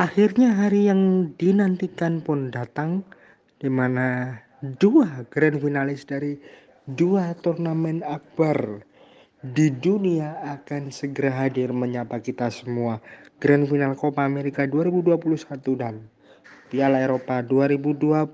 [0.00, 3.04] Akhirnya hari yang dinantikan pun datang
[3.60, 4.32] di mana
[4.80, 6.40] dua grand finalis dari
[6.88, 8.80] dua turnamen akbar
[9.44, 12.96] di dunia akan segera hadir menyapa kita semua.
[13.44, 15.20] Grand Final Copa America 2021
[15.76, 16.08] dan
[16.72, 18.24] Piala Eropa 2020.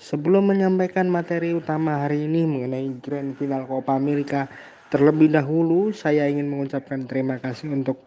[0.00, 4.48] Sebelum menyampaikan materi utama hari ini mengenai Grand Final Copa America,
[4.88, 8.00] terlebih dahulu saya ingin mengucapkan terima kasih untuk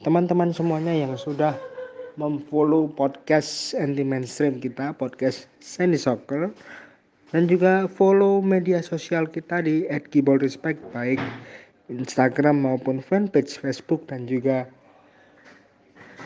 [0.00, 1.52] teman-teman semuanya yang sudah
[2.16, 6.48] memfollow podcast anti mainstream kita podcast Sandy Soccer
[7.36, 11.20] dan juga follow media sosial kita di @gibolrespect baik
[11.92, 14.64] Instagram maupun fanpage Facebook dan juga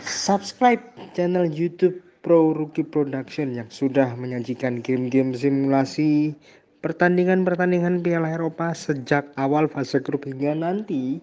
[0.07, 0.81] subscribe
[1.19, 6.31] channel YouTube Pro Rookie Production yang sudah menyajikan game-game simulasi
[6.79, 11.19] pertandingan-pertandingan Piala Eropa sejak awal fase grup hingga nanti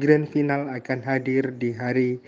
[0.00, 2.20] grand final akan hadir di hari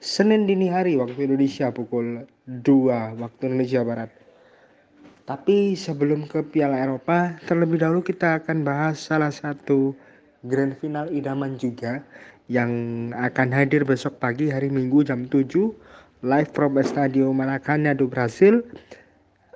[0.00, 4.08] Senin dini hari waktu Indonesia pukul 2 waktu Indonesia Barat.
[5.28, 9.92] Tapi sebelum ke Piala Eropa, terlebih dahulu kita akan bahas salah satu
[10.40, 12.00] grand final idaman juga
[12.48, 12.72] yang
[13.12, 15.44] akan hadir besok pagi hari Minggu jam 7
[16.24, 18.64] live from Estadio Maracanã do Brasil.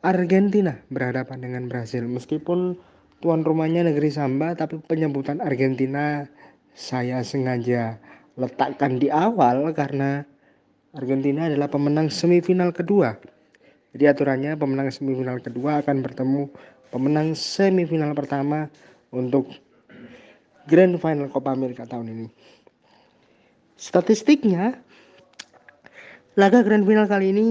[0.04, 2.76] Argentina berhadapan dengan Brasil meskipun
[3.24, 6.28] tuan rumahnya negeri Samba tapi penyebutan Argentina
[6.74, 8.02] saya sengaja
[8.34, 10.26] letakkan di awal karena
[10.94, 13.14] Argentina adalah pemenang semifinal kedua.
[13.94, 16.50] Jadi aturannya pemenang semifinal kedua akan bertemu
[16.90, 18.66] pemenang semifinal pertama
[19.14, 19.50] untuk
[20.66, 22.26] Grand Final Copa America tahun ini.
[23.78, 24.78] Statistiknya,
[26.34, 27.46] laga Grand Final kali ini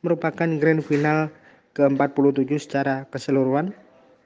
[0.00, 1.28] merupakan Grand Final
[1.76, 3.76] ke-47 secara keseluruhan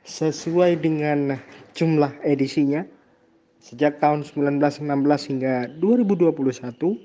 [0.06, 1.39] sesuai dengan
[1.75, 2.86] jumlah edisinya
[3.59, 6.97] sejak tahun 1916 hingga 2021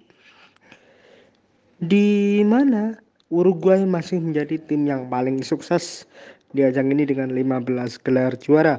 [1.83, 2.97] di mana
[3.33, 6.05] Uruguay masih menjadi tim yang paling sukses
[6.53, 8.77] di ajang ini dengan 15 gelar juara.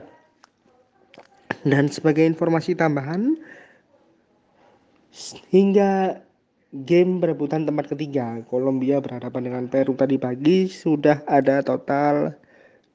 [1.67, 3.35] Dan sebagai informasi tambahan
[5.51, 6.23] hingga
[6.87, 12.35] game perebutan tempat ketiga Kolombia berhadapan dengan Peru tadi pagi sudah ada total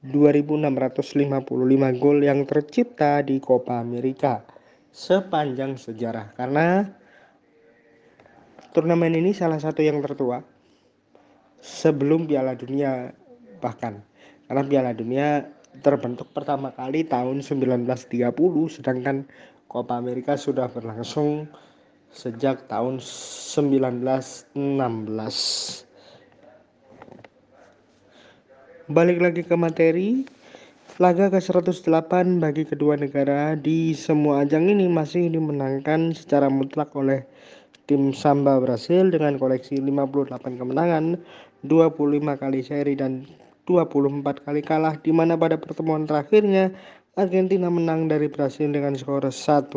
[0.04, 4.59] 2655 gol yang tercipta di Copa America
[4.90, 6.34] sepanjang sejarah.
[6.34, 6.86] Karena
[8.74, 10.42] turnamen ini salah satu yang tertua
[11.62, 13.14] sebelum Piala Dunia
[13.58, 14.02] bahkan.
[14.46, 15.46] Karena Piala Dunia
[15.78, 18.26] terbentuk pertama kali tahun 1930
[18.74, 19.22] sedangkan
[19.70, 21.46] Copa America sudah berlangsung
[22.10, 24.58] sejak tahun 1916
[28.90, 30.26] balik lagi ke materi
[31.00, 37.24] Laga ke-108 bagi kedua negara di semua ajang ini masih dimenangkan secara mutlak oleh
[37.88, 41.16] tim Samba Brasil dengan koleksi 58 kemenangan,
[41.64, 43.24] 25 kali seri dan
[43.64, 46.68] 24 kali kalah di mana pada pertemuan terakhirnya
[47.16, 49.72] Argentina menang dari Brasil dengan skor 1-0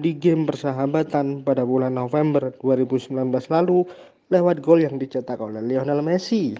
[0.00, 3.84] di game persahabatan pada bulan November 2019 lalu
[4.32, 6.56] lewat gol yang dicetak oleh Lionel Messi.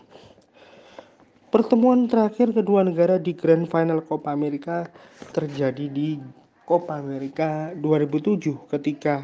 [1.55, 4.91] Pertemuan terakhir kedua negara di Grand Final Copa America
[5.31, 6.19] terjadi di
[6.67, 9.23] Copa America 2007 ketika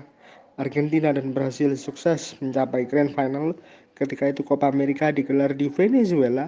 [0.54, 3.58] Argentina dan Brasil sukses mencapai Grand Final.
[3.98, 6.46] Ketika itu Copa America digelar di Venezuela.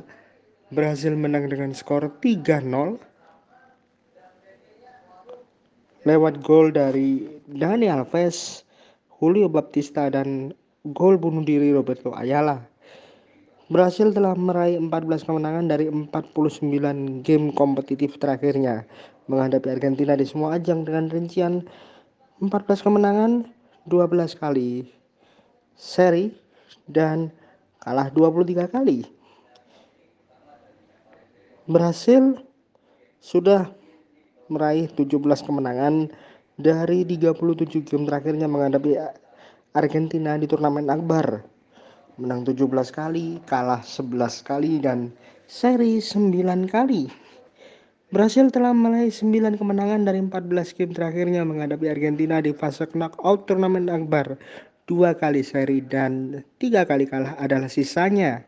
[0.71, 2.63] Brasil menang dengan skor 3-0
[6.07, 8.63] lewat gol dari Dani Alves,
[9.19, 10.55] Julio Baptista dan
[10.95, 12.72] gol bunuh diri Roberto Ayala.
[13.73, 18.85] Brasil telah meraih 14 kemenangan dari 49 game kompetitif terakhirnya
[19.33, 21.65] menghadapi Argentina di semua ajang dengan rincian
[22.45, 22.53] 14
[22.85, 23.49] kemenangan
[23.89, 24.85] 12 kali
[25.73, 26.37] seri
[26.85, 27.33] dan
[27.81, 29.09] kalah 23 kali.
[31.65, 32.45] Brasil
[33.25, 33.73] sudah
[34.53, 35.17] meraih 17
[35.49, 36.13] kemenangan
[36.61, 39.01] dari 37 game terakhirnya menghadapi
[39.73, 41.52] Argentina di turnamen akbar
[42.21, 45.13] menang 17 kali, kalah 11 kali dan
[45.49, 47.09] seri 9 kali.
[48.13, 53.89] Brasil telah meraih 9 kemenangan dari 14 game terakhirnya menghadapi Argentina di fase knockout turnamen
[53.89, 54.37] akbar.
[54.85, 58.45] Dua kali seri dan tiga kali kalah adalah sisanya.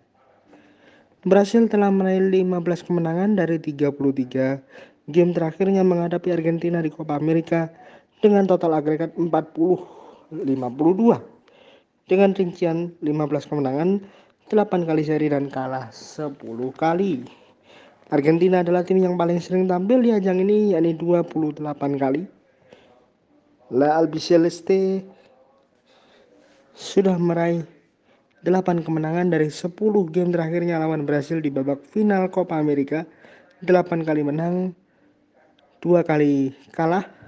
[1.24, 7.72] Brasil telah meraih 15 kemenangan dari 33 game terakhirnya menghadapi Argentina di Copa America
[8.20, 9.32] dengan total agregat 40
[10.32, 11.33] 52
[12.04, 14.04] dengan rincian 15 kemenangan,
[14.52, 16.36] 8 kali seri dan kalah 10
[16.76, 17.24] kali.
[18.12, 21.64] Argentina adalah tim yang paling sering tampil di ajang ini yakni 28
[21.96, 22.28] kali.
[23.72, 25.00] La Albiceleste
[26.76, 27.64] sudah meraih
[28.44, 29.72] 8 kemenangan dari 10
[30.12, 33.08] game terakhirnya lawan Brasil di babak final Copa America.
[33.64, 34.76] 8 kali menang,
[35.80, 37.23] 2 kali kalah.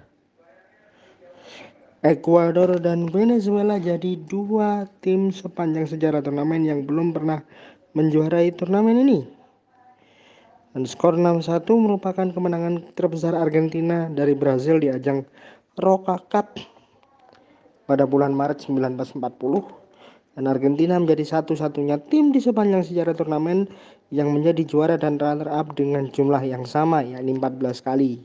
[2.06, 7.42] Ekuador dan Venezuela jadi dua tim sepanjang sejarah turnamen yang belum pernah
[7.98, 9.26] menjuarai turnamen ini.
[10.70, 15.26] Dan skor 6-1 merupakan kemenangan terbesar Argentina dari Brazil di ajang
[15.82, 16.54] Roca Cup
[17.90, 23.66] pada bulan Maret 1940 dan Argentina menjadi satu-satunya tim di sepanjang sejarah turnamen
[24.14, 28.22] yang menjadi juara dan runner-up dengan jumlah yang sama yakni 14 kali.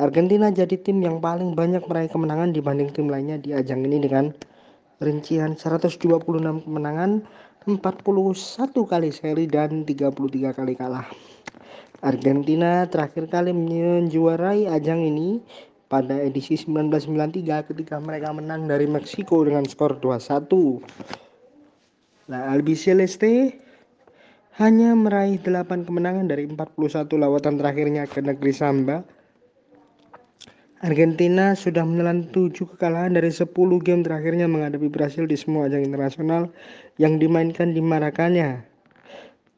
[0.00, 4.32] Argentina jadi tim yang paling banyak meraih kemenangan dibanding tim lainnya di ajang ini dengan
[4.96, 6.00] rincian 126
[6.64, 7.20] kemenangan,
[7.68, 7.76] 41
[8.88, 11.04] kali seri dan 33 kali kalah.
[12.00, 15.44] Argentina terakhir kali menjuarai ajang ini
[15.92, 20.80] pada edisi 1993 ketika mereka menang dari Meksiko dengan skor 2-1.
[22.32, 23.52] Nah, Albiceleste
[24.56, 29.19] hanya meraih 8 kemenangan dari 41 lawatan terakhirnya ke negeri Samba.
[30.80, 33.52] Argentina sudah menelan 7 kekalahan dari 10
[33.84, 36.48] game terakhirnya menghadapi Brasil di semua ajang internasional
[36.96, 38.64] yang dimainkan di Marakanya.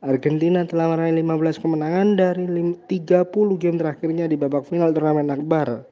[0.02, 2.42] Argentina telah meraih 15 kemenangan dari
[2.90, 5.86] 30 game terakhirnya di babak final turnamen akbar.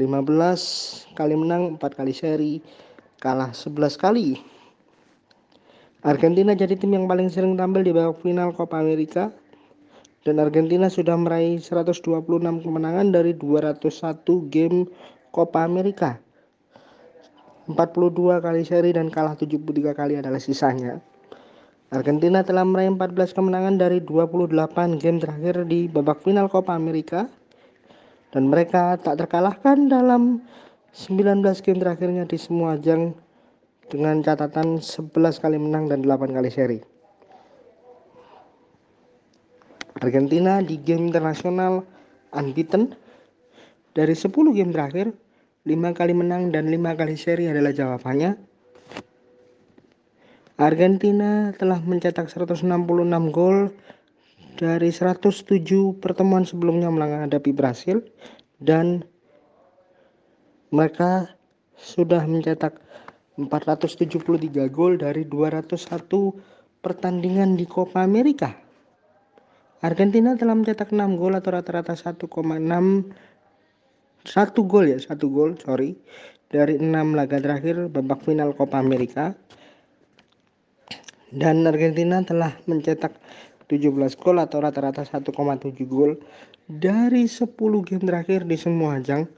[0.00, 2.54] 15 kali menang, 4 kali seri,
[3.20, 4.40] kalah 11 kali.
[6.00, 9.28] Argentina jadi tim yang paling sering tampil di babak final Copa America
[10.24, 12.00] dan Argentina sudah meraih 126
[12.64, 14.88] kemenangan dari 201 game
[15.28, 16.16] Copa America.
[17.68, 21.00] 42 kali seri dan kalah 73 kali adalah sisanya.
[21.92, 27.28] Argentina telah meraih 14 kemenangan dari 28 game terakhir di babak final Copa America
[28.32, 30.42] dan mereka tak terkalahkan dalam
[30.96, 33.14] 19 game terakhirnya di semua ajang
[33.92, 36.93] dengan catatan 11 kali menang dan 8 kali seri.
[40.04, 41.80] Argentina di game internasional
[42.36, 42.92] unbeaten
[43.96, 45.16] dari 10 game terakhir
[45.64, 48.36] 5 kali menang dan 5 kali seri adalah jawabannya.
[50.60, 52.68] Argentina telah mencetak 166
[53.32, 53.72] gol
[54.60, 58.04] dari 107 pertemuan sebelumnya menghadapi Brasil
[58.60, 59.02] dan
[60.70, 61.32] mereka
[61.74, 62.78] sudah mencetak
[63.34, 65.74] 473 gol dari 201
[66.78, 68.63] pertandingan di Copa America.
[69.84, 72.24] Argentina telah mencetak 6 gol atau rata-rata 1,6
[74.24, 75.92] satu gol ya, satu gol, sorry,
[76.48, 79.36] dari 6 laga terakhir babak final Copa America.
[81.28, 83.12] Dan Argentina telah mencetak
[83.68, 85.36] 17 gol atau rata-rata 1,7
[85.84, 86.16] gol
[86.64, 87.44] dari 10
[87.84, 89.28] game terakhir di semua ajang.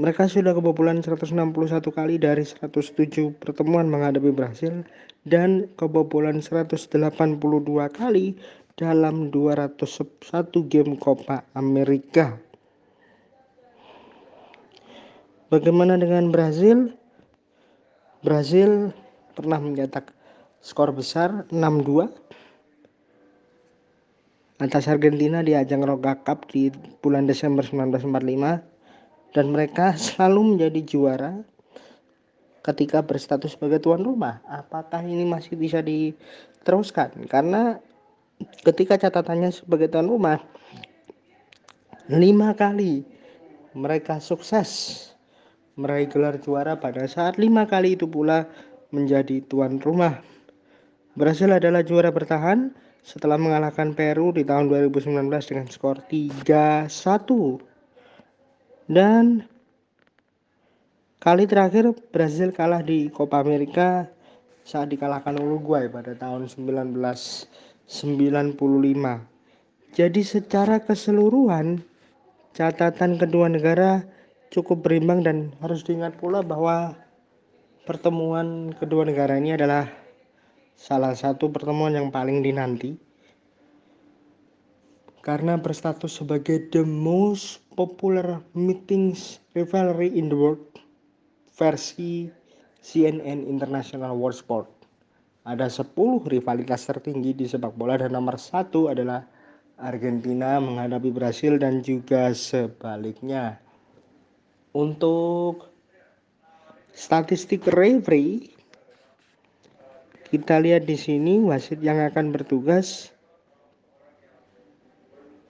[0.00, 1.52] Mereka sudah kebobolan 161
[1.92, 4.88] kali dari 107 pertemuan menghadapi Brasil
[5.28, 6.96] dan kebobolan 182
[7.92, 8.32] kali
[8.76, 9.92] dalam 201
[10.68, 12.40] game Copa Amerika.
[15.52, 16.96] Bagaimana dengan Brazil?
[18.24, 18.94] Brazil
[19.36, 20.14] pernah mencetak
[20.62, 22.08] skor besar 6-2
[24.62, 26.70] atas Argentina di ajang Roga Cup di
[27.02, 31.32] bulan Desember 1945 dan mereka selalu menjadi juara
[32.62, 34.38] ketika berstatus sebagai tuan rumah.
[34.46, 37.26] Apakah ini masih bisa diteruskan?
[37.26, 37.82] Karena
[38.62, 40.38] ketika catatannya sebagai tuan rumah
[42.10, 43.06] lima kali
[43.72, 45.10] mereka sukses
[45.78, 48.44] meraih gelar juara pada saat lima kali itu pula
[48.92, 50.20] menjadi tuan rumah.
[51.16, 52.72] Brasil adalah juara bertahan
[53.02, 56.92] setelah mengalahkan Peru di tahun 2019 dengan skor 3-1.
[58.92, 59.44] Dan
[61.18, 64.06] kali terakhir Brazil kalah di Copa America
[64.62, 66.46] saat dikalahkan Uruguay pada tahun
[67.88, 69.26] 1995.
[69.92, 71.84] Jadi secara keseluruhan
[72.52, 74.04] catatan kedua negara
[74.52, 76.92] cukup berimbang dan harus diingat pula bahwa
[77.88, 79.88] pertemuan kedua negara ini adalah
[80.76, 82.96] salah satu pertemuan yang paling dinanti
[85.22, 90.60] karena berstatus sebagai the most popular meetings rivalry in the world
[91.54, 92.26] versi
[92.82, 94.81] CNN International World Sport.
[95.42, 99.26] Ada 10 rivalitas tertinggi di sepak bola dan nomor satu adalah
[99.74, 103.58] Argentina menghadapi Brasil dan juga sebaliknya.
[104.70, 105.66] Untuk
[106.94, 108.54] statistik referee
[110.30, 113.12] kita lihat di sini wasit yang akan bertugas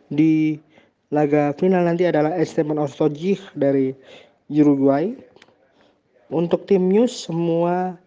[0.09, 0.59] di
[1.13, 3.93] laga final nanti adalah Esteban Ostojic dari
[4.49, 5.13] Uruguay.
[6.33, 8.01] Untuk tim News semua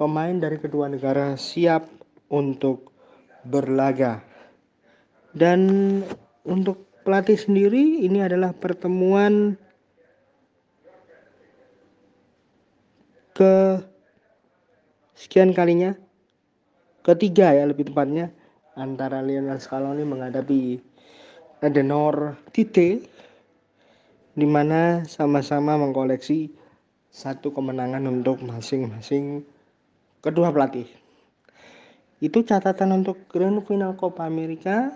[0.00, 1.84] pemain dari kedua negara siap
[2.32, 2.88] untuk
[3.44, 4.24] berlaga.
[5.36, 6.00] Dan
[6.48, 9.60] untuk pelatih sendiri ini adalah pertemuan
[13.36, 13.84] ke
[15.12, 15.92] sekian kalinya
[17.04, 18.32] ketiga ya lebih tepatnya
[18.76, 20.80] antara Lionel Scaloni menghadapi
[21.60, 23.04] Adenor Tite
[24.32, 26.52] di mana sama-sama mengkoleksi
[27.12, 29.44] satu kemenangan untuk masing-masing
[30.20, 30.86] kedua pelatih.
[32.20, 34.92] Itu catatan untuk Grand Final Copa America.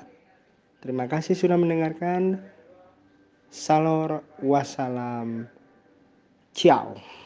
[0.85, 2.45] Terima kasih sudah mendengarkan.
[3.49, 5.49] Salor wassalam.
[6.53, 7.24] Ciao.